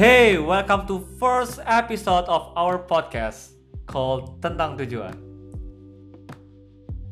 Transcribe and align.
Hey, 0.00 0.40
welcome 0.40 0.88
to 0.88 1.04
first 1.20 1.60
episode 1.68 2.24
of 2.24 2.56
our 2.56 2.80
podcast 2.80 3.52
called 3.84 4.40
Tentang 4.40 4.80
Tujuan. 4.80 5.12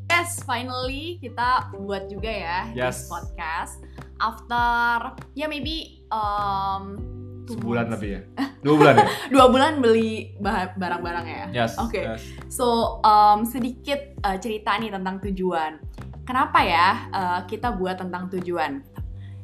Yes, 0.09 0.41
finally 0.41 1.21
kita 1.21 1.69
buat 1.77 2.09
juga 2.09 2.33
ya 2.33 2.57
Yes. 2.73 3.05
this 3.05 3.13
podcast 3.13 3.77
after 4.17 5.13
ya 5.37 5.45
maybe 5.45 6.01
um, 6.09 6.97
Sebulan 7.45 7.93
months. 7.93 8.01
lebih 8.01 8.09
ya? 8.09 8.21
Dua 8.65 8.73
bulan 8.81 8.93
ya? 8.97 9.07
dua 9.29 9.45
bulan 9.53 9.73
beli 9.85 10.33
barang-barang 10.81 11.25
ya. 11.29 11.45
Yes. 11.53 11.77
Oke. 11.77 12.01
yes. 12.01 12.25
So 12.49 12.97
um, 13.05 13.45
sedikit 13.45 14.17
uh, 14.25 14.41
cerita 14.41 14.73
nih 14.81 14.89
tentang 14.89 15.21
tujuan. 15.29 15.77
Kenapa 16.25 16.65
ya 16.65 17.05
uh, 17.13 17.39
kita 17.45 17.69
buat 17.77 18.01
tentang 18.01 18.33
tujuan? 18.33 18.81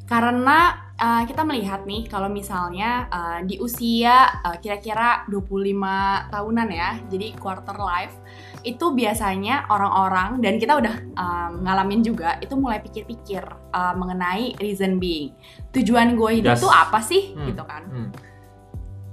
Karena 0.05 0.85
uh, 0.95 1.25
kita 1.25 1.41
melihat 1.41 1.81
nih 1.84 2.05
kalau 2.05 2.30
misalnya 2.30 3.09
uh, 3.09 3.39
di 3.41 3.57
usia 3.57 4.38
uh, 4.45 4.57
kira-kira 4.61 5.25
25 5.27 6.30
tahunan 6.30 6.70
ya, 6.70 6.89
jadi 7.09 7.34
quarter 7.35 7.73
life 7.75 8.13
itu 8.61 8.94
biasanya 8.94 9.66
orang-orang 9.70 10.41
dan 10.41 10.57
kita 10.57 10.77
udah 10.77 10.95
um, 11.13 11.52
ngalamin 11.66 12.02
juga 12.02 12.38
itu 12.38 12.53
mulai 12.53 12.81
pikir-pikir 12.81 13.41
uh, 13.73 13.94
mengenai 13.94 14.53
reason 14.57 14.97
being. 14.97 15.33
Tujuan 15.73 16.13
gue 16.13 16.41
hidup 16.41 16.53
Yes. 16.58 16.61
tuh 16.61 16.69
apa 16.69 17.02
sih 17.02 17.33
Hmm. 17.33 17.49
gitu 17.49 17.66
kan? 17.66 17.83
Hmm. 17.89 18.09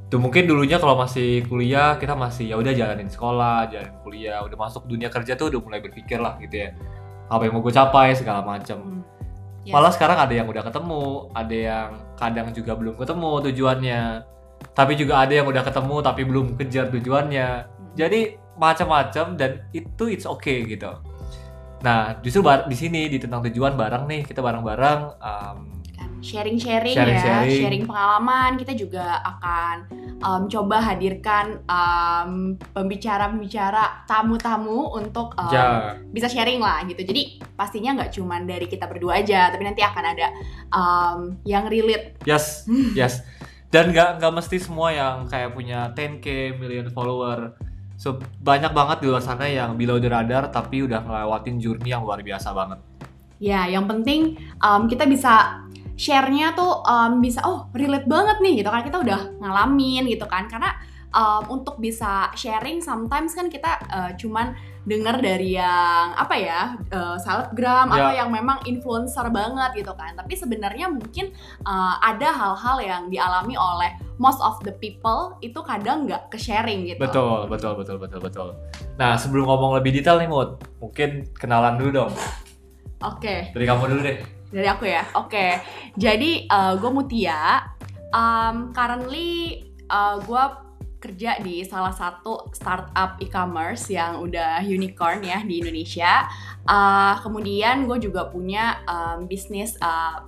Tuh 0.08 0.20
mungkin 0.20 0.44
dulunya 0.44 0.76
kalau 0.76 0.92
masih 0.92 1.40
kuliah 1.48 1.96
kita 1.96 2.12
masih 2.12 2.52
ya 2.52 2.60
udah 2.60 2.72
jalanin 2.76 3.08
sekolah, 3.08 3.72
jalanin 3.72 3.96
kuliah, 4.04 4.44
udah 4.44 4.56
masuk 4.60 4.84
dunia 4.84 5.08
kerja 5.08 5.40
tuh 5.40 5.48
udah 5.48 5.60
mulai 5.64 5.80
berpikir 5.80 6.20
lah 6.20 6.36
gitu 6.36 6.68
ya. 6.68 6.76
Apa 7.32 7.48
yang 7.48 7.56
mau 7.56 7.64
gue 7.64 7.72
capai 7.72 8.12
segala 8.12 8.44
macam. 8.44 8.76
Hmm. 8.76 9.00
Yes. 9.62 9.74
Malah 9.74 9.92
sekarang 9.94 10.18
ada 10.18 10.34
yang 10.34 10.50
udah 10.50 10.62
ketemu, 10.66 11.30
ada 11.38 11.56
yang 11.56 11.90
kadang 12.18 12.48
juga 12.50 12.72
belum 12.74 12.94
ketemu 12.98 13.30
tujuannya. 13.50 14.02
Tapi 14.74 14.92
juga 14.94 15.22
ada 15.22 15.32
yang 15.34 15.46
udah 15.46 15.62
ketemu 15.62 15.96
tapi 16.02 16.22
belum 16.26 16.46
kejar 16.58 16.86
tujuannya. 16.90 17.48
Jadi 17.94 18.20
macam-macam 18.58 19.38
dan 19.38 19.66
itu 19.74 20.04
it's 20.10 20.26
okay 20.26 20.66
gitu. 20.66 20.98
Nah, 21.82 22.14
justru 22.22 22.46
di 22.70 22.76
sini 22.78 23.10
di 23.10 23.18
tentang 23.18 23.42
tujuan 23.42 23.74
bareng 23.74 24.06
nih, 24.06 24.22
kita 24.22 24.38
bareng-bareng 24.38 25.00
um, 25.18 25.81
sharing-sharing 26.22 26.94
ya, 26.94 27.42
sharing 27.44 27.84
pengalaman. 27.84 28.54
Kita 28.54 28.72
juga 28.78 29.18
akan 29.20 29.76
um, 30.22 30.42
coba 30.46 30.78
hadirkan 30.78 31.60
um, 31.66 32.54
pembicara-pembicara, 32.72 34.06
tamu-tamu 34.06 34.94
untuk 34.94 35.34
um, 35.36 35.50
ya 35.50 35.98
bisa 36.14 36.30
sharing 36.30 36.62
lah 36.62 36.86
gitu. 36.86 37.02
Jadi 37.02 37.42
pastinya 37.58 37.98
nggak 37.98 38.14
cuman 38.14 38.46
dari 38.46 38.70
kita 38.70 38.86
berdua 38.86 39.20
aja, 39.20 39.50
tapi 39.50 39.66
nanti 39.66 39.82
akan 39.82 40.04
ada 40.06 40.26
um, 40.70 41.18
yang 41.42 41.66
relate. 41.66 42.16
yes, 42.24 42.64
yes. 42.94 43.26
Dan 43.72 43.90
nggak 43.90 44.22
nggak 44.22 44.32
mesti 44.32 44.56
semua 44.62 44.94
yang 44.94 45.26
kayak 45.26 45.52
punya 45.56 45.90
10k 45.92 46.56
million 46.56 46.86
follower. 46.94 47.58
So 47.98 48.18
banyak 48.42 48.70
banget 48.74 49.02
di 49.02 49.06
luar 49.10 49.22
sana 49.22 49.48
yang 49.48 49.78
below 49.78 49.98
the 49.98 50.10
radar 50.10 50.50
tapi 50.50 50.84
udah 50.86 51.02
ngelewatin 51.02 51.56
journey 51.58 51.90
yang 51.90 52.04
luar 52.04 52.20
biasa 52.20 52.52
banget. 52.52 52.78
Ya, 53.42 53.66
yang 53.66 53.90
penting 53.90 54.38
um, 54.62 54.86
kita 54.86 55.02
bisa 55.08 55.66
share-nya 56.02 56.50
tuh 56.52 56.82
um, 56.82 57.22
bisa 57.22 57.38
oh 57.46 57.70
relate 57.70 58.10
banget 58.10 58.42
nih 58.42 58.58
gitu 58.58 58.70
kan 58.74 58.82
kita 58.82 58.98
udah 58.98 59.20
ngalamin 59.38 60.10
gitu 60.10 60.26
kan 60.26 60.50
karena 60.50 60.74
um, 61.14 61.46
untuk 61.54 61.78
bisa 61.78 62.26
sharing 62.34 62.82
sometimes 62.82 63.38
kan 63.38 63.46
kita 63.46 63.78
uh, 63.86 64.10
cuman 64.18 64.50
denger 64.82 65.22
dari 65.22 65.54
yang 65.54 66.10
apa 66.18 66.34
ya 66.34 66.60
uh, 66.90 67.14
selebgram 67.14 67.86
Ya. 67.86 67.94
atau 67.94 68.10
yang 68.18 68.30
memang 68.34 68.58
influencer 68.66 69.30
banget 69.30 69.78
gitu 69.78 69.94
kan 69.94 70.18
tapi 70.18 70.34
sebenarnya 70.34 70.90
mungkin 70.90 71.30
uh, 71.62 72.02
ada 72.02 72.34
hal-hal 72.34 72.82
yang 72.82 73.02
dialami 73.06 73.54
oleh 73.54 73.94
most 74.18 74.42
of 74.42 74.58
the 74.66 74.74
people 74.82 75.38
itu 75.38 75.54
kadang 75.62 76.10
nggak 76.10 76.26
ke 76.26 76.38
sharing 76.38 76.82
gitu 76.90 76.98
Betul, 76.98 77.46
betul, 77.46 77.78
betul, 77.78 77.96
betul, 78.02 78.18
betul. 78.18 78.48
Nah, 78.98 79.14
sebelum 79.14 79.46
ngomong 79.46 79.78
lebih 79.78 79.94
detail 79.94 80.18
nih, 80.18 80.26
Mut, 80.26 80.58
mungkin 80.82 81.30
kenalan 81.32 81.78
dulu 81.78 81.90
dong. 82.02 82.12
oke 82.98 83.54
Dari 83.54 83.64
kamu 83.64 83.82
dulu 83.86 84.00
deh. 84.02 84.41
Dari 84.52 84.68
aku 84.68 84.84
ya, 84.84 85.08
oke. 85.16 85.64
Jadi 85.96 86.44
gue 86.52 86.90
Mutia. 86.92 87.64
Um, 88.12 88.76
currently 88.76 89.64
gue 90.28 90.44
kerja 91.02 91.42
di 91.42 91.66
salah 91.66 91.90
satu 91.90 92.46
startup 92.54 93.18
e-commerce 93.18 93.90
yang 93.90 94.22
udah 94.22 94.62
unicorn 94.62 95.26
ya 95.26 95.42
di 95.42 95.58
Indonesia. 95.58 96.30
Uh, 96.62 97.18
kemudian 97.26 97.90
gue 97.90 97.98
juga 97.98 98.30
punya 98.30 98.78
um, 98.86 99.26
bisnis 99.26 99.74
uh, 99.82 100.22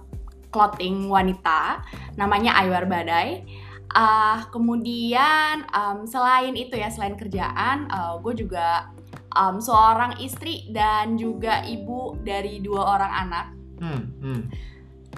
clothing 0.51 1.07
wanita, 1.07 1.87
namanya 2.19 2.59
Aywar 2.59 2.91
Badai. 2.91 3.47
Uh, 3.95 4.43
kemudian 4.51 5.63
um, 5.71 6.03
selain 6.11 6.59
itu 6.59 6.75
ya, 6.75 6.91
selain 6.91 7.15
kerjaan, 7.15 7.87
gue 8.27 8.35
juga 8.35 8.91
um, 9.39 9.63
seorang 9.63 10.19
istri 10.19 10.67
dan 10.75 11.15
juga 11.15 11.63
ibu 11.63 12.19
dari 12.27 12.59
dua 12.59 12.99
orang 12.99 13.13
anak 13.15 13.47
Hmm, 13.81 14.03
hmm. 14.23 14.41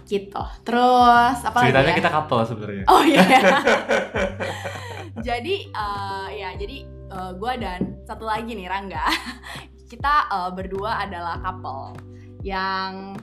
gitu. 0.06 0.42
Terus 0.62 1.38
apa 1.42 1.56
lagi 1.60 1.72
Ceritanya 1.72 1.92
ya? 1.92 1.98
kita 1.98 2.10
couple 2.12 2.42
sebenarnya. 2.46 2.84
Oh 2.86 3.02
iya. 3.02 3.24
jadi 5.28 5.54
eh, 5.72 6.28
ya 6.36 6.50
jadi 6.54 6.76
gue 7.36 7.52
dan 7.58 7.80
satu 8.04 8.28
lagi 8.28 8.52
nih 8.54 8.68
Rangga. 8.68 9.06
Kita 9.90 10.14
eh, 10.30 10.50
berdua 10.50 11.06
adalah 11.06 11.38
couple 11.42 11.94
yang 12.42 13.16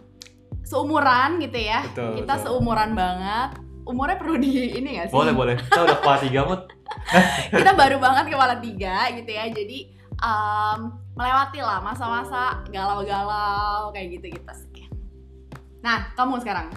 seumuran 0.63 1.37
gitu 1.43 1.59
ya. 1.59 1.85
Betul, 1.91 2.23
Kita 2.23 2.33
betul. 2.39 2.43
seumuran 2.49 2.91
banget. 2.97 3.49
Umurnya 3.83 4.15
perlu 4.15 4.39
di 4.39 4.79
ini 4.79 4.95
gak 4.95 5.11
sih? 5.11 5.15
Boleh, 5.15 5.35
boleh. 5.35 5.55
Kita 5.59 5.83
udah 5.83 5.97
kepala 5.99 6.17
tiga, 6.23 6.39
Mut. 6.47 6.61
Kita 7.59 7.71
baru 7.75 7.97
banget 7.99 8.25
kepala 8.31 8.55
tiga 8.63 9.11
gitu 9.11 9.27
ya. 9.27 9.51
Jadi 9.51 9.91
em, 10.23 10.79
melewati 11.13 11.59
lah 11.59 11.83
masa-masa 11.83 12.63
galau-galau 12.71 13.91
kayak 13.91 14.17
gitu-gitu 14.19 14.53
sih. 14.55 14.82
Nah, 15.83 16.15
kamu 16.15 16.39
sekarang? 16.39 16.71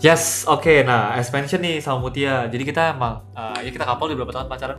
Yes, 0.00 0.42
oke. 0.44 0.82
Nah, 0.82 1.14
as 1.14 1.30
mentioned 1.30 1.62
nih 1.62 1.78
sama 1.78 2.02
Mutia. 2.02 2.48
Jadi 2.48 2.64
kita 2.64 2.90
emang, 2.90 3.22
eh, 3.32 3.68
ya 3.68 3.70
kita 3.70 3.84
couple 3.84 4.10
udah 4.10 4.18
berapa 4.18 4.32
tahun 4.34 4.48
pacaran? 4.48 4.78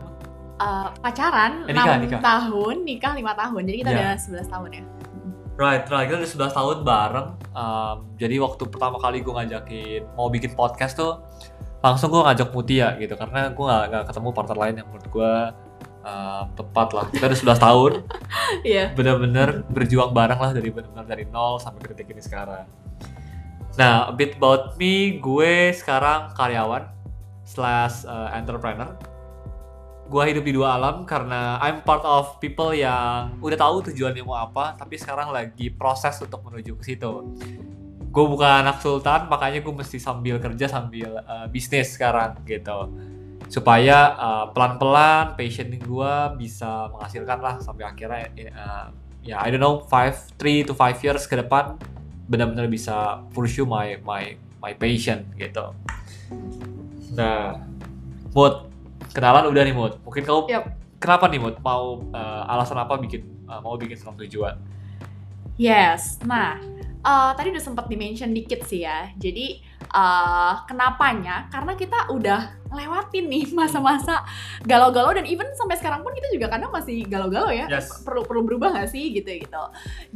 Eh, 0.58 0.88
pacaran 1.00 1.52
Eh, 1.64 1.72
nikah, 1.72 1.96
6 1.96 2.02
nikah. 2.04 2.20
tahun, 2.20 2.74
nikah 2.84 3.12
5 3.14 3.32
tahun. 3.32 3.60
Jadi 3.64 3.76
kita 3.80 3.90
Ya. 3.90 3.96
udah 3.96 4.10
11 4.18 4.46
tahun 4.46 4.68
ya. 4.70 4.84
Right, 5.52 5.84
right. 5.86 6.06
Kita 6.06 6.16
udah 6.18 6.28
11 6.28 6.52
tahun 6.52 6.76
bareng. 6.82 7.28
Um, 7.52 7.96
jadi 8.16 8.36
waktu 8.36 8.62
pertama 8.66 8.96
kali 8.98 9.20
gue 9.20 9.32
ngajakin 9.32 10.02
mau 10.12 10.26
bikin 10.26 10.52
podcast 10.52 10.96
tuh, 10.96 11.20
langsung 11.80 12.10
gue 12.10 12.20
ngajak 12.20 12.48
Mutia 12.50 12.96
gitu. 12.96 13.14
Karena 13.14 13.48
gue 13.48 13.64
gak, 13.64 13.84
nggak 13.88 14.04
ketemu 14.10 14.28
partner 14.32 14.56
lain 14.58 14.74
yang 14.76 14.86
menurut 14.90 15.08
gue 15.08 15.32
um, 16.02 16.44
tepat 16.52 16.88
lah. 16.92 17.06
Kita 17.08 17.24
udah 17.26 17.38
11 17.38 17.60
tahun. 17.60 17.92
Iya. 18.62 18.92
bener-bener 18.92 19.64
berjuang 19.66 20.12
bareng 20.12 20.36
lah 20.36 20.52
dari 20.52 20.68
bener-bener 20.68 21.06
dari 21.08 21.24
nol 21.24 21.56
sampai 21.56 21.80
ke 21.80 21.88
detik 21.88 22.12
ini 22.12 22.20
sekarang. 22.20 22.68
Nah, 23.72 24.12
a 24.12 24.12
bit 24.12 24.36
about 24.36 24.76
me, 24.76 25.16
gue 25.16 25.72
sekarang 25.72 26.36
karyawan 26.36 26.92
slash 27.48 28.04
uh, 28.04 28.28
entrepreneur. 28.36 28.92
Gue 30.12 30.22
hidup 30.28 30.44
di 30.44 30.52
dua 30.52 30.76
alam 30.76 31.08
karena 31.08 31.56
I'm 31.56 31.80
part 31.80 32.04
of 32.04 32.36
people 32.36 32.76
yang 32.76 33.40
udah 33.40 33.56
tahu 33.56 33.88
tujuannya 33.88 34.20
mau 34.28 34.36
apa, 34.36 34.76
tapi 34.76 35.00
sekarang 35.00 35.32
lagi 35.32 35.72
proses 35.72 36.20
untuk 36.20 36.44
menuju 36.44 36.76
ke 36.76 36.84
situ. 36.84 37.32
Gue 38.12 38.24
bukan 38.28 38.60
anak 38.60 38.84
sultan, 38.84 39.32
makanya 39.32 39.64
gue 39.64 39.72
mesti 39.72 39.96
sambil 39.96 40.36
kerja 40.36 40.68
sambil 40.68 41.24
uh, 41.24 41.48
bisnis 41.48 41.96
sekarang 41.96 42.44
gitu 42.44 42.92
supaya 43.52 44.16
uh, 44.16 44.44
pelan-pelan 44.56 45.36
passion 45.36 45.68
gue 45.76 46.12
bisa 46.40 46.88
menghasilkan 46.88 47.36
lah 47.36 47.54
sampai 47.60 47.84
akhirnya 47.84 48.32
uh, 48.48 48.88
ya 49.20 49.44
I 49.44 49.52
don't 49.52 49.60
know 49.60 49.84
5 49.84 50.40
3 50.40 50.68
to 50.68 50.72
5 50.72 51.04
years 51.04 51.28
ke 51.28 51.36
depan 51.36 51.76
benar-benar 52.26 52.66
bisa 52.70 53.22
pursue 53.34 53.66
my 53.66 53.98
my 54.02 54.38
my 54.62 54.72
passion 54.78 55.26
gitu. 55.34 55.74
Nah, 57.12 57.60
Mood, 58.32 58.72
kenalan 59.12 59.50
udah 59.50 59.62
nih 59.66 59.74
Mood. 59.76 59.92
Mungkin 60.06 60.22
kamu 60.24 60.40
Yap. 60.48 60.64
kenapa 61.02 61.28
nih 61.28 61.40
Mood 61.42 61.56
mau 61.60 62.00
uh, 62.14 62.42
alasan 62.48 62.78
apa 62.80 62.96
bikin 62.96 63.26
uh, 63.50 63.60
mau 63.60 63.76
bikin 63.76 63.98
tentang 63.98 64.16
tujuan? 64.24 64.56
Yes. 65.60 66.16
Nah, 66.24 66.56
eh, 67.04 67.30
tadi 67.36 67.52
udah 67.52 67.60
sempat 67.62 67.86
dimention 67.86 68.32
dikit 68.32 68.64
sih 68.64 68.88
ya. 68.88 69.12
Jadi 69.20 69.60
eh, 69.92 70.54
kenapanya? 70.66 71.46
Karena 71.52 71.76
kita 71.76 72.08
udah 72.10 72.62
lewatin 72.72 73.28
nih 73.28 73.52
masa-masa 73.52 74.24
galau-galau 74.64 75.12
dan 75.12 75.28
even 75.28 75.44
sampai 75.52 75.76
sekarang 75.76 76.00
pun 76.00 76.16
kita 76.16 76.32
juga 76.32 76.48
kadang 76.48 76.72
masih 76.72 77.04
galau-galau 77.04 77.52
ya. 77.52 77.68
Yes. 77.68 78.00
Perlu 78.00 78.24
perlu 78.24 78.42
berubah 78.48 78.72
gak 78.72 78.88
sih 78.88 79.12
gitu 79.12 79.28
gitu. 79.28 79.64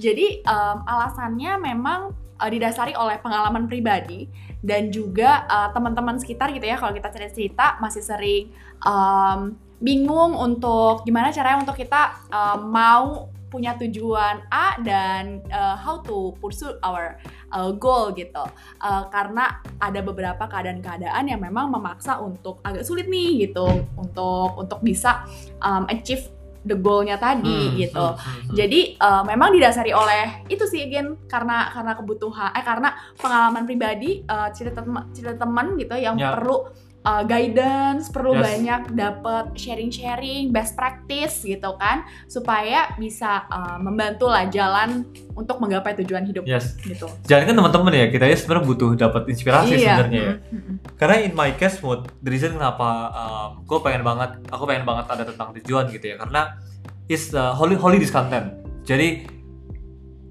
Jadi 0.00 0.40
em, 0.40 0.78
alasannya 0.88 1.60
memang 1.60 2.16
eh, 2.40 2.50
didasari 2.50 2.96
oleh 2.96 3.20
pengalaman 3.20 3.68
pribadi 3.68 4.26
dan 4.64 4.88
juga 4.88 5.44
eh, 5.44 5.68
teman-teman 5.76 6.16
sekitar 6.16 6.50
gitu 6.56 6.64
ya. 6.64 6.80
Kalau 6.80 6.96
kita 6.96 7.12
cerita-cerita 7.12 7.76
masih 7.78 8.00
sering 8.00 8.48
em, 8.80 9.40
bingung 9.76 10.32
untuk 10.32 11.04
gimana 11.04 11.28
caranya 11.28 11.60
untuk 11.60 11.76
kita 11.76 12.24
em, 12.32 12.72
mau 12.72 13.28
punya 13.46 13.78
tujuan 13.78 14.42
A 14.50 14.74
dan 14.82 15.40
uh, 15.48 15.78
how 15.78 16.02
to 16.02 16.34
pursue 16.38 16.74
our 16.82 17.16
uh, 17.50 17.70
goal 17.72 18.10
gitu. 18.12 18.42
Uh, 18.82 19.06
karena 19.08 19.62
ada 19.78 20.02
beberapa 20.02 20.44
keadaan-keadaan 20.44 21.24
yang 21.30 21.40
memang 21.40 21.70
memaksa 21.70 22.18
untuk 22.18 22.58
agak 22.60 22.82
sulit 22.82 23.06
nih 23.06 23.46
gitu 23.46 23.66
untuk 23.94 24.58
untuk 24.58 24.82
bisa 24.82 25.24
um, 25.62 25.86
achieve 25.86 26.26
the 26.66 26.74
goalnya 26.74 27.14
tadi 27.14 27.46
Hmm, 27.70 27.78
gitu. 27.78 28.02
hmm, 28.02 28.18
hmm, 28.18 28.40
hmm. 28.50 28.54
Jadi 28.58 28.80
uh, 28.98 29.22
memang 29.22 29.54
didasari 29.54 29.94
oleh 29.94 30.42
itu 30.50 30.66
sih 30.66 30.82
again 30.82 31.14
karena 31.30 31.70
karena 31.70 31.94
kebutuhan 31.94 32.50
eh 32.50 32.64
karena 32.66 32.90
pengalaman 33.14 33.62
pribadi 33.62 34.26
uh, 34.26 34.50
cerita 34.50 34.82
tem- 34.82 35.06
cerita 35.14 35.38
teman 35.38 35.78
gitu 35.78 35.94
yang 35.94 36.18
Ya. 36.18 36.34
perlu 36.34 36.66
uh, 37.06 37.22
guidance, 37.22 38.10
perlu 38.10 38.34
Yes. 38.34 38.42
banyak 38.42 38.82
dapat 38.98 39.54
sharing-sharing, 39.54 40.50
best 40.50 40.74
practice 40.74 41.46
gitu 41.46 41.78
kan 41.78 42.02
supaya 42.26 42.90
bisa 42.98 43.46
uh, 43.46 43.78
membantu 43.78 44.26
lah 44.26 44.50
jalan 44.50 45.06
untuk 45.38 45.62
menggapai 45.62 45.94
tujuan 46.02 46.26
hidup 46.26 46.42
Yes. 46.42 46.74
gitu. 46.82 47.06
Jangan 47.30 47.46
kan 47.46 47.54
teman-teman 47.54 47.92
ya, 47.94 48.06
kita 48.10 48.26
ya 48.26 48.34
sebenarnya 48.34 48.64
butuh 48.66 48.90
dapat 48.98 49.22
inspirasi 49.30 49.78
sebenarnya 49.78 50.18
ya. 50.20 50.34
mm, 50.34 50.50
mm, 50.50 50.62
mm. 50.66 50.76
Karena 50.98 51.16
in 51.22 51.32
my 51.38 51.54
case 51.54 51.78
mood, 51.78 52.10
the 52.20 52.30
reason 52.34 52.58
kenapa 52.58 53.14
gue 53.62 53.78
pengen 53.78 54.02
banget, 54.02 54.42
aku 54.50 54.66
pengen 54.66 54.82
banget 54.82 55.06
ada 55.06 55.22
tentang 55.22 55.54
tujuan 55.62 55.86
gitu 55.94 56.10
ya, 56.10 56.16
karena 56.18 56.58
is 57.06 57.30
uh, 57.38 57.54
holy 57.54 57.78
holy 57.78 58.02
this 58.02 58.10
content. 58.10 58.50
Jadi 58.82 59.30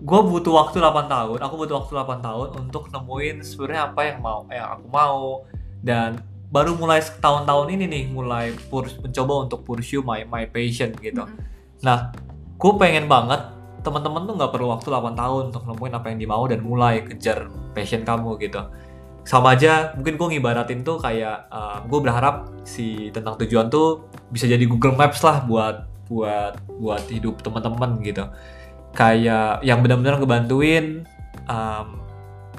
gue 0.06 0.20
butuh 0.22 0.54
waktu 0.54 0.78
8 0.84 1.08
tahun, 1.08 1.40
aku 1.40 1.54
butuh 1.56 1.82
waktu 1.82 1.92
8 1.98 2.20
tahun 2.20 2.48
untuk 2.68 2.92
nemuin 2.92 3.42
sebenarnya 3.42 3.90
apa 3.90 4.02
yang 4.06 4.18
mau, 4.20 4.44
yang 4.52 4.68
aku 4.76 4.86
mau 4.92 5.22
dan 5.82 6.20
baru 6.56 6.80
mulai 6.80 7.04
tahun-tahun 7.04 7.68
ini 7.76 7.86
nih 7.92 8.04
mulai 8.16 8.56
mencoba 9.04 9.34
untuk 9.44 9.68
pursue 9.68 10.00
my 10.00 10.24
my 10.24 10.48
passion 10.48 10.96
gitu. 11.04 11.28
Mm-mm. 11.28 11.44
Nah, 11.84 12.16
gue 12.56 12.72
pengen 12.80 13.12
banget 13.12 13.52
teman-teman 13.84 14.24
tuh 14.24 14.34
nggak 14.40 14.52
perlu 14.56 14.72
waktu 14.72 14.88
8 14.88 15.20
tahun 15.20 15.44
untuk 15.52 15.64
nemuin 15.68 15.94
apa 15.94 16.06
yang 16.10 16.18
dia 16.18 16.30
mau 16.32 16.44
dan 16.48 16.60
mulai 16.64 17.04
kejar 17.04 17.52
passion 17.76 18.08
kamu 18.08 18.40
gitu. 18.40 18.64
Sama 19.28 19.58
aja, 19.58 19.94
mungkin 19.98 20.16
gue 20.16 20.28
ngibaratin 20.38 20.86
tuh 20.86 21.02
kayak 21.02 21.50
gue 21.92 22.00
berharap 22.00 22.50
si 22.64 23.10
tentang 23.12 23.36
tujuan 23.42 23.68
tuh 23.68 24.08
bisa 24.32 24.48
jadi 24.48 24.64
Google 24.64 24.96
Maps 24.96 25.22
lah 25.22 25.44
buat 25.44 25.86
buat 26.08 26.62
buat 26.80 27.04
hidup 27.10 27.42
teman-teman 27.42 28.00
gitu. 28.06 28.26
Kayak 28.96 29.60
yang 29.66 29.84
benar-benar 29.84 30.22
ngebantuin 30.22 31.04
um, 31.52 32.05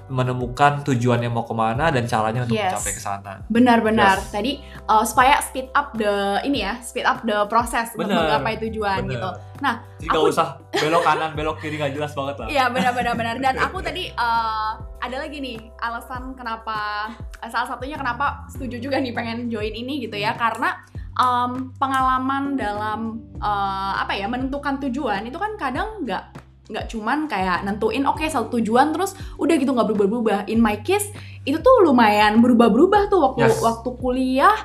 menemukan 0.06 0.86
tujuan 0.86 1.18
yang 1.18 1.34
mau 1.34 1.42
ke 1.42 1.52
mana 1.52 1.90
dan 1.90 2.06
caranya 2.06 2.46
untuk 2.46 2.54
Yes. 2.54 2.70
mencapai 2.72 2.92
ke 2.94 3.02
sana. 3.02 3.32
Benar-benar. 3.46 4.22
Yes. 4.22 4.30
Tadi 4.30 4.52
uh, 4.86 5.02
supaya 5.02 5.38
speed 5.40 5.68
up 5.72 5.94
the 5.94 6.40
ini 6.42 6.62
ya, 6.62 6.78
speed 6.80 7.02
up 7.02 7.22
the 7.22 7.44
proses 7.46 7.90
untuk 7.92 8.06
Benar. 8.06 8.38
menggapai 8.38 8.54
tujuan 8.66 9.04
Bener. 9.04 9.12
gitu. 9.18 9.30
Nah, 9.56 9.74
Jadi 9.98 10.08
aku- 10.12 10.30
usah 10.30 10.48
belok 10.70 11.02
kanan, 11.02 11.30
belok 11.32 11.56
kiri 11.58 11.76
nggak 11.76 11.92
jelas 11.92 12.12
banget 12.12 12.34
lah. 12.38 12.46
Iya 12.46 12.64
benar-benar 12.68 13.14
benar. 13.14 13.36
Dan 13.38 13.54
aku 13.56 13.78
tadi 13.80 14.12
uh, 14.12 14.72
ada 14.98 15.16
lagi 15.16 15.38
nih 15.38 15.58
alasan 15.78 16.34
kenapa 16.34 17.10
eh, 17.38 17.50
salah 17.50 17.66
satunya 17.66 17.94
kenapa 17.94 18.46
setuju 18.48 18.78
juga 18.78 18.96
nih 18.98 19.12
pengen 19.12 19.46
join 19.46 19.70
ini 19.70 20.02
gitu 20.02 20.16
ya 20.16 20.34
karena 20.34 20.82
um, 21.14 21.72
pengalaman 21.76 22.54
dalam 22.54 23.00
uh, 23.38 23.94
apa 23.96 24.12
ya 24.12 24.26
menentukan 24.26 24.76
tujuan 24.88 25.24
itu 25.24 25.36
kan 25.36 25.54
kadang 25.56 26.04
nggak 26.04 26.45
nggak 26.66 26.90
cuman 26.90 27.30
kayak 27.30 27.62
nentuin 27.62 28.02
oke 28.06 28.26
satu 28.26 28.58
tujuan 28.58 28.90
terus 28.90 29.14
udah 29.38 29.54
gitu 29.54 29.70
nggak 29.70 29.86
berubah-berubah. 29.92 30.50
In 30.50 30.58
my 30.58 30.82
case 30.82 31.10
itu 31.46 31.58
tuh 31.62 31.86
lumayan 31.86 32.42
berubah-berubah 32.42 33.06
tuh 33.06 33.20
waktu 33.22 33.46
Yes. 33.46 33.62
waktu 33.62 33.90
kuliah 34.02 34.56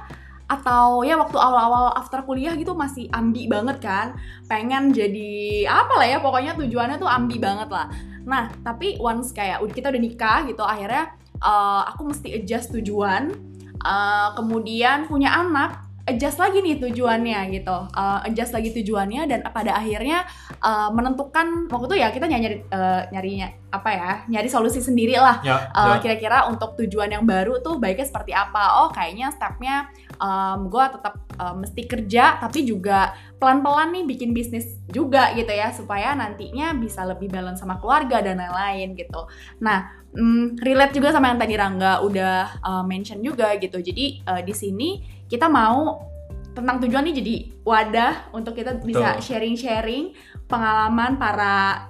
atau 0.51 1.07
ya 1.07 1.15
waktu 1.15 1.39
awal-awal 1.39 1.95
after 1.95 2.19
kuliah 2.27 2.51
gitu 2.59 2.75
masih 2.75 3.07
ambi 3.15 3.47
banget 3.47 3.79
kan 3.79 4.19
pengen 4.51 4.91
jadi 4.91 5.63
apa 5.63 5.95
lah 5.95 6.07
ya 6.11 6.17
pokoknya 6.19 6.59
tujuannya 6.59 6.99
tuh 6.99 7.07
ambi 7.07 7.39
banget 7.39 7.71
lah 7.71 7.87
nah 8.27 8.51
tapi 8.59 8.99
once 8.99 9.31
kayak 9.31 9.63
udah 9.63 9.71
kita 9.71 9.87
udah 9.87 10.01
nikah 10.03 10.43
gitu 10.43 10.59
akhirnya 10.67 11.15
uh, 11.39 11.87
aku 11.87 12.11
mesti 12.11 12.35
adjust 12.35 12.75
tujuan 12.75 13.31
uh, 13.79 14.35
kemudian 14.35 15.07
punya 15.07 15.31
anak 15.39 15.87
adjust 16.07 16.37
lagi 16.41 16.59
nih 16.63 16.81
tujuannya 16.81 17.39
gitu. 17.53 17.77
Uh, 17.93 18.19
adjust 18.25 18.53
lagi 18.55 18.73
tujuannya 18.73 19.21
dan 19.29 19.39
pada 19.49 19.77
akhirnya 19.77 20.25
uh, 20.61 20.89
menentukan 20.93 21.69
waktu 21.69 21.85
itu 21.91 21.95
ya 22.01 22.07
kita 22.09 22.25
nyari 22.25 22.57
uh, 22.69 23.07
nyarinya 23.13 23.60
apa 23.71 23.89
ya 23.89 24.11
nyari 24.27 24.51
solusi 24.51 24.83
sendiri 24.83 25.15
lah 25.15 25.39
Ya, 25.41 25.71
Uh, 25.71 25.95
ya. 25.97 26.03
kira-kira 26.03 26.45
untuk 26.51 26.75
tujuan 26.75 27.07
yang 27.07 27.23
baru 27.23 27.63
tuh 27.63 27.79
baiknya 27.79 28.05
seperti 28.05 28.35
apa? 28.35 28.83
Oh, 28.83 28.89
kayaknya 28.91 29.31
stepnya 29.31 29.87
um, 30.19 30.67
gue 30.67 30.85
tetap 30.91 31.17
uh, 31.39 31.55
mesti 31.55 31.81
kerja, 31.87 32.37
tapi 32.37 32.67
juga 32.67 33.15
pelan-pelan 33.39 33.95
nih 33.95 34.03
bikin 34.05 34.35
bisnis 34.35 34.77
juga 34.91 35.31
gitu 35.33 35.49
ya, 35.49 35.71
supaya 35.73 36.13
nantinya 36.13 36.75
bisa 36.77 37.07
lebih 37.07 37.31
balance 37.31 37.63
sama 37.63 37.79
keluarga 37.81 38.21
dan 38.21 38.37
lain-lain 38.37 38.93
gitu. 38.93 39.25
Nah, 39.63 39.89
mm, 40.13 40.61
relate 40.61 40.93
juga 40.93 41.09
sama 41.15 41.31
yang 41.33 41.39
tadi 41.41 41.55
Rangga 41.57 42.03
udah 42.05 42.61
uh, 42.61 42.83
mention 42.85 43.23
juga 43.23 43.55
gitu. 43.57 43.81
Jadi 43.81 44.21
uh, 44.27 44.43
di 44.43 44.53
sini 44.53 44.89
kita 45.25 45.47
mau 45.47 46.11
tentang 46.51 46.83
tujuan 46.83 47.07
nih 47.07 47.15
jadi 47.23 47.35
wadah 47.63 48.13
untuk 48.35 48.59
kita 48.59 48.75
bisa 48.83 49.15
Betul. 49.15 49.23
sharing-sharing 49.23 50.11
pengalaman 50.51 51.15
para 51.15 51.87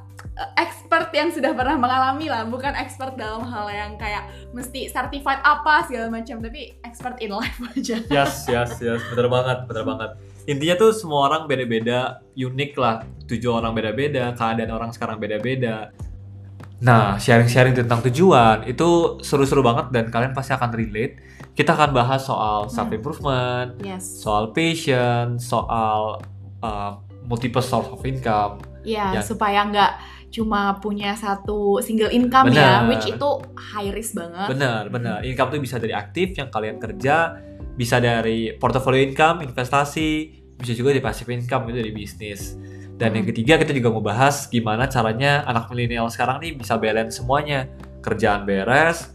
expert 0.58 1.12
yang 1.14 1.30
sudah 1.30 1.52
pernah 1.54 1.78
mengalami 1.78 2.28
lah, 2.32 2.48
bukan 2.48 2.74
expert 2.74 3.16
dalam 3.16 3.46
hal 3.46 3.68
yang 3.70 3.92
kayak 3.96 4.28
mesti 4.52 4.90
certified 4.90 5.40
apa 5.44 5.86
segala 5.86 6.10
macam, 6.10 6.42
tapi 6.42 6.76
expert 6.82 7.20
in 7.22 7.32
life 7.32 7.58
aja. 7.76 8.02
Yes, 8.10 8.48
yes, 8.48 8.80
yes, 8.80 9.02
bener 9.14 9.28
banget, 9.28 9.68
bener 9.70 9.84
banget. 9.86 10.12
Intinya 10.50 10.76
tuh 10.80 10.92
semua 10.92 11.30
orang 11.30 11.46
beda-beda, 11.46 12.26
unik 12.34 12.72
lah. 12.76 13.06
Tujuh 13.30 13.52
orang 13.54 13.78
beda-beda, 13.78 14.34
keadaan 14.34 14.72
orang 14.74 14.90
sekarang 14.90 15.22
beda-beda. 15.22 15.94
Nah, 16.82 17.22
sharing-sharing 17.22 17.78
tentang 17.78 18.02
tujuan 18.10 18.66
itu 18.66 19.22
seru-seru 19.22 19.62
banget 19.62 19.94
dan 19.94 20.10
kalian 20.10 20.34
pasti 20.34 20.58
akan 20.58 20.74
relate. 20.74 21.22
Kita 21.54 21.78
akan 21.78 21.94
bahas 21.94 22.26
soal 22.26 22.74
self 22.74 22.90
improvement, 22.90 23.78
Yes. 23.86 24.02
soal 24.02 24.50
passion, 24.50 25.38
soal 25.38 26.26
uh, 26.66 26.98
multiple 27.22 27.62
source 27.62 27.86
of 27.86 28.02
income. 28.02 28.58
Ya, 28.82 29.18
Ya. 29.18 29.22
supaya 29.22 29.62
nggak 29.66 29.92
cuma 30.32 30.80
punya 30.80 31.12
satu 31.14 31.84
single 31.84 32.10
income 32.10 32.50
ya, 32.50 32.82
Benar. 32.82 32.90
which 32.90 33.06
itu 33.06 33.30
high 33.54 33.92
risk 33.92 34.16
banget. 34.16 34.48
Benar, 34.48 34.84
benar. 34.88 35.18
Income 35.22 35.50
tuh 35.52 35.60
bisa 35.60 35.76
dari 35.76 35.92
aktif 35.92 36.34
yang 36.34 36.48
kalian 36.48 36.80
kerja, 36.80 37.36
bisa 37.76 38.00
dari 38.00 38.56
portfolio 38.56 39.04
income, 39.04 39.44
investasi, 39.44 40.10
bisa 40.56 40.72
juga 40.72 40.96
dari 40.96 41.04
passive 41.04 41.30
income 41.30 41.68
itu 41.70 41.78
dari 41.84 41.92
bisnis. 41.92 42.56
Dan 42.96 43.18
yang 43.18 43.26
Hmm. 43.26 43.32
ketiga 43.34 43.58
kita 43.58 43.74
juga 43.74 43.90
mau 43.90 44.00
bahas 44.00 44.46
gimana 44.48 44.86
caranya 44.86 45.42
anak 45.44 45.68
milenial 45.68 46.08
sekarang 46.08 46.38
nih 46.40 46.54
bisa 46.54 46.78
balance 46.78 47.18
semuanya. 47.18 47.66
Kerjaan 48.00 48.46
beres, 48.46 49.10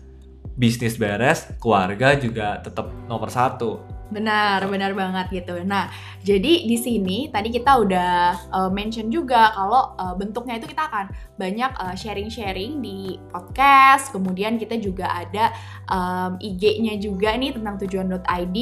bisnis 0.52 0.98
beres, 0.98 1.48
keluarga 1.58 2.12
juga 2.18 2.58
tetap 2.60 2.90
nomor 3.06 3.30
satu. 3.30 3.78
Benar, 4.06 4.62
benar 4.70 4.94
banget 4.94 5.42
gitu. 5.42 5.66
Nah, 5.66 5.90
jadi 6.22 6.62
di 6.62 6.78
sini 6.78 7.26
tadi 7.26 7.50
kita 7.50 7.74
udah 7.82 8.14
uh, 8.54 8.70
mention 8.70 9.10
juga 9.10 9.50
kalau 9.50 9.98
uh, 9.98 10.14
bentuknya 10.14 10.62
itu 10.62 10.70
kita 10.70 10.86
akan 10.86 11.06
banyak 11.34 11.72
uh, 11.74 11.94
sharing-sharing 11.98 12.78
di 12.78 13.18
podcast. 13.34 14.14
Kemudian 14.14 14.62
kita 14.62 14.78
juga 14.78 15.10
ada 15.10 15.50
um, 15.90 16.38
IG-nya 16.38 17.02
juga 17.02 17.34
nih 17.34 17.58
tentang 17.58 17.82
tujuan.id. 17.82 18.58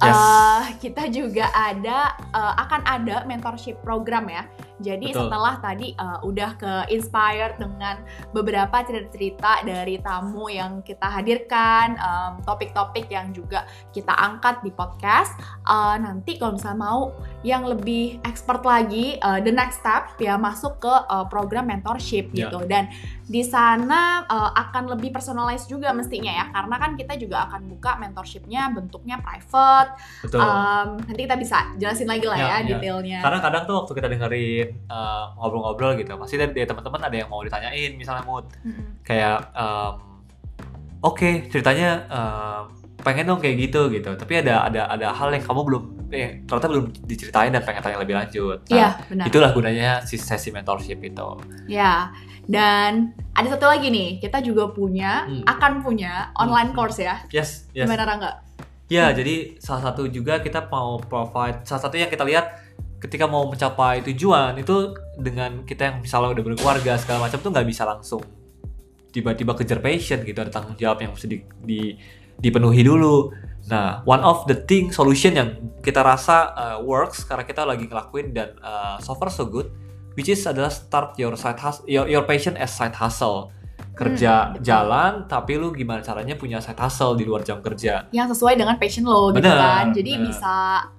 Yes. 0.00 0.16
Uh, 0.16 0.64
kita 0.80 1.12
juga 1.12 1.52
ada 1.52 2.16
uh, 2.32 2.56
akan 2.64 2.80
ada 2.88 3.28
mentorship 3.28 3.76
program 3.84 4.32
ya. 4.32 4.48
Jadi 4.80 5.12
Betul. 5.12 5.28
setelah 5.28 5.54
tadi 5.60 5.92
uh, 5.94 6.18
udah 6.24 6.50
ke 6.56 6.72
inspired 6.88 7.60
dengan 7.60 8.00
beberapa 8.32 8.80
cerita-cerita 8.80 9.62
dari 9.68 10.00
tamu 10.00 10.48
yang 10.48 10.80
kita 10.80 11.04
hadirkan, 11.04 12.00
um, 12.00 12.32
topik-topik 12.48 13.12
yang 13.12 13.28
juga 13.36 13.68
kita 13.92 14.16
angkat 14.16 14.64
di 14.64 14.72
podcast. 14.72 15.36
Uh, 15.68 16.00
nanti 16.00 16.40
kalau 16.40 16.56
misalnya 16.56 16.80
mau 16.80 17.00
yang 17.40 17.64
lebih 17.64 18.20
expert 18.20 18.60
lagi, 18.60 19.16
uh, 19.24 19.40
the 19.40 19.48
next 19.48 19.80
step 19.80 20.12
ya 20.20 20.36
masuk 20.36 20.76
ke 20.76 20.92
uh, 20.92 21.24
program 21.24 21.72
mentorship 21.72 22.28
Ya. 22.36 22.46
gitu. 22.52 22.68
Dan 22.68 22.92
di 23.24 23.40
sana 23.40 24.28
uh, 24.28 24.52
akan 24.52 24.92
lebih 24.92 25.08
personalized 25.08 25.64
juga 25.72 25.88
mestinya 25.96 26.28
ya, 26.28 26.52
karena 26.52 26.76
kan 26.76 26.90
kita 27.00 27.16
juga 27.16 27.48
akan 27.48 27.64
buka 27.64 27.96
mentorshipnya 27.96 28.68
bentuknya 28.76 29.16
private. 29.24 29.96
Betul. 30.20 30.40
Um, 30.44 30.88
nanti 31.00 31.20
kita 31.24 31.36
bisa 31.40 31.56
jelasin 31.80 32.08
lagi 32.12 32.28
lah 32.28 32.36
Ya, 32.36 32.44
ya, 32.44 32.56
ya. 32.60 32.68
detailnya. 32.76 33.18
Karena 33.24 33.38
kadang 33.40 33.62
tuh 33.64 33.74
waktu 33.80 33.92
kita 33.96 34.08
dengerin 34.12 34.68
uh, 34.92 35.24
ngobrol-ngobrol 35.40 35.96
gitu, 35.96 36.12
pasti 36.20 36.36
dari, 36.36 36.52
dari 36.52 36.68
teman-teman 36.68 37.00
ada 37.08 37.16
yang 37.16 37.28
mau 37.32 37.40
ditanyain, 37.40 37.96
misalnya 37.96 38.24
mood 38.28 38.44
Mm-mm. 38.60 39.00
kayak 39.00 39.48
um, 39.56 40.20
oke 41.00 41.48
ceritanya 41.48 42.04
um, 42.12 42.62
pengen 43.00 43.24
dong 43.32 43.40
kayak 43.40 43.56
gitu 43.56 43.88
gitu 43.88 44.12
tapi 44.12 44.44
ada 44.44 44.68
ada 44.68 44.84
ada 44.92 45.08
hal 45.16 45.32
yang 45.32 45.40
kamu 45.40 45.64
belum 45.64 45.84
eh 46.10 46.42
ternyata 46.42 46.66
belum 46.66 46.84
diceritain 47.02 47.50
dan 47.50 47.62
pengen 47.62 47.80
tanya 47.80 47.98
lebih 47.98 48.14
lanjut 48.14 48.58
nah, 48.66 48.74
Iya, 48.74 48.88
benar. 49.06 49.24
itulah 49.30 49.50
gunanya 49.50 49.90
si 50.02 50.14
sesi 50.14 50.50
mentorship 50.50 50.98
itu 50.98 51.28
Ya, 51.64 52.10
dan 52.44 53.14
ada 53.30 53.46
satu 53.48 53.64
lagi 53.64 53.88
nih, 53.88 54.18
kita 54.18 54.42
juga 54.42 54.68
punya, 54.68 55.22
Hmm. 55.24 55.46
akan 55.46 55.72
punya 55.80 56.34
online 56.34 56.74
Hmm. 56.74 56.76
course 56.76 56.98
ya. 56.98 57.22
yes 57.30 57.70
yes 57.70 57.86
Gimana 57.86 58.04
Rangga? 58.04 58.32
ya 58.86 59.14
jadi 59.14 59.54
salah 59.56 59.86
satu 59.86 60.06
juga 60.06 60.38
kita 60.38 60.66
mau 60.66 60.98
provide 60.98 61.62
salah 61.62 61.78
satu 61.78 61.94
yang 61.94 62.10
kita 62.10 62.26
lihat 62.26 62.50
ketika 62.98 63.24
mau 63.24 63.46
mencapai 63.46 64.02
tujuan 64.02 64.58
itu 64.58 64.92
dengan 65.14 65.62
kita 65.62 65.86
yang 65.86 65.96
misalnya 66.02 66.34
udah 66.34 66.44
berkeluarga 66.44 66.98
segala 66.98 67.24
macam 67.24 67.38
tuh 67.38 67.48
nggak 67.48 67.64
bisa 67.64 67.86
langsung 67.86 68.18
tiba-tiba 69.10 69.54
kejar 69.54 69.78
passion 69.78 70.20
gitu 70.20 70.38
ada 70.38 70.50
tanggung 70.50 70.74
jawab 70.74 70.98
yang 71.00 71.10
mesti 71.10 71.26
di, 71.26 71.38
di- 71.60 71.94
dipenuhi 72.36 72.82
dulu 72.82 73.30
nah 73.68 74.00
one 74.04 74.22
of 74.22 74.46
the 74.46 74.56
thing 74.64 74.88
solution 74.88 75.36
yang 75.36 75.48
kita 75.80 76.00
rasa 76.00 76.54
uh, 76.54 76.78
works 76.80 77.22
karena 77.22 77.44
kita 77.44 77.62
lagi 77.62 77.84
ngelakuin 77.84 78.32
dan 78.32 78.56
uh, 78.60 78.96
so 78.98 79.12
far 79.12 79.28
so 79.28 79.44
good 79.44 79.68
which 80.14 80.28
is 80.28 80.40
adalah 80.44 80.72
start 80.72 81.12
your 81.16 81.36
side 81.36 81.58
hustle 81.58 81.84
your, 81.84 82.08
your 82.08 82.24
passion 82.24 82.56
as 82.56 82.72
side 82.72 82.94
hustle 82.94 83.52
kerja 83.90 84.56
betul. 84.56 84.64
jalan 84.64 85.12
tapi 85.28 85.60
lu 85.60 85.76
gimana 85.76 86.00
caranya 86.00 86.32
punya 86.32 86.56
side 86.56 86.78
hustle 86.78 87.12
di 87.14 87.28
luar 87.28 87.44
jam 87.44 87.60
kerja 87.60 88.08
yang 88.16 88.32
sesuai 88.32 88.56
dengan 88.56 88.80
passion 88.80 89.04
lo 89.04 89.28
gitu 89.28 89.44
Benar, 89.44 89.60
kan 89.60 89.84
jadi 89.92 90.12
benar. 90.16 90.24
bisa 90.24 90.54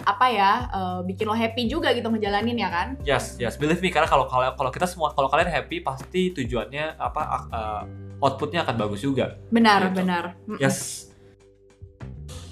apa 0.05 0.25
ya 0.29 0.51
eh, 0.69 0.99
bikin 1.09 1.25
lo 1.25 1.33
happy 1.33 1.65
juga 1.65 1.97
gitu 1.97 2.05
ngejalanin 2.13 2.57
ya 2.57 2.69
kan 2.69 2.87
Yes, 3.01 3.41
yes, 3.41 3.57
believe 3.57 3.81
me 3.81 3.89
karena 3.89 4.05
kalau 4.05 4.29
kalau 4.29 4.53
kalau 4.53 4.69
kita 4.69 4.85
semua 4.85 5.09
kalau 5.17 5.33
kalian 5.33 5.49
happy 5.49 5.81
pasti 5.81 6.29
tujuannya 6.29 7.01
apa 7.01 7.21
uh, 7.49 7.81
outputnya 8.21 8.61
akan 8.61 8.75
bagus 8.77 9.01
juga. 9.01 9.33
benar 9.49 9.89
Gitu. 9.89 9.97
benar. 9.97 10.23
Yes. 10.61 11.09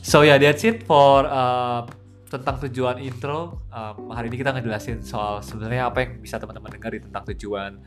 So 0.10 0.26
yeah, 0.26 0.42
that's 0.42 0.66
it 0.66 0.90
for 0.90 1.22
uh, 1.30 1.86
tentang 2.34 2.58
tujuan 2.66 2.98
intro. 2.98 3.62
Um, 3.70 4.10
hari 4.10 4.34
ini 4.34 4.42
kita 4.42 4.58
ngejelasin 4.58 5.06
soal 5.06 5.46
sebenarnya 5.46 5.86
apa 5.86 6.02
yang 6.02 6.18
bisa 6.18 6.42
teman-teman 6.42 6.74
dengar 6.74 6.90
di 6.90 7.02
tentang 7.02 7.24
tujuan. 7.30 7.78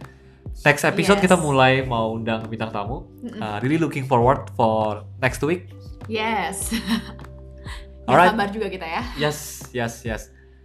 Next 0.62 0.84
episode 0.84 1.18
Yes. 1.18 1.24
kita 1.26 1.36
mulai 1.40 1.82
mau 1.82 2.14
undang 2.14 2.46
bintang 2.46 2.70
tamu. 2.70 3.08
Uh, 3.26 3.58
really 3.58 3.80
looking 3.80 4.06
forward 4.06 4.46
for 4.54 5.02
next 5.18 5.42
week. 5.42 5.66
yes 6.10 6.74
Alright. 8.10 8.34
sabar 8.34 8.50
juga 8.50 8.66
kita 8.66 8.82
ya 8.82 9.02
Yes, 9.14 9.70
yes, 9.70 10.02
yes. 10.02 10.22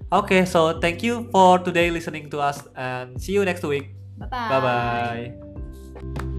Okay, 0.10 0.50
so 0.50 0.82
thank 0.82 1.06
you 1.06 1.30
for 1.30 1.62
today 1.62 1.94
listening 1.94 2.26
to 2.34 2.42
us 2.42 2.66
and 2.74 3.18
see 3.22 3.38
you 3.38 3.46
next 3.46 3.62
week. 3.62 3.94
bye 4.18 4.26
bye 4.26 4.50
Bye 4.50 4.62
bye. 4.62 6.37